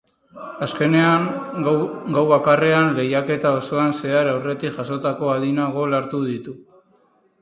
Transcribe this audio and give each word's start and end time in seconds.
Azkenean, 0.67 1.25
gau 2.15 2.23
bakarrean 2.31 2.89
lehiaketa 3.01 3.51
osoan 3.61 3.95
zehar 3.99 4.33
aurretik 4.33 4.77
jasotako 4.81 5.33
adina 5.35 5.69
gol 5.77 5.99
hartu 5.99 6.23
ditu. 6.35 6.57